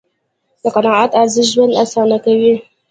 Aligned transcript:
د 0.61 0.63
قناعت 0.75 1.11
ارزښت 1.21 1.51
ژوند 1.53 1.77
آسانه 1.83 2.17
کوي. 2.25 2.53